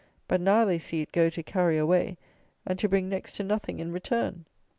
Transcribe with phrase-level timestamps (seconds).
[0.27, 2.17] But now they see it go to carry away,
[2.65, 4.45] and to bring next to nothing in return.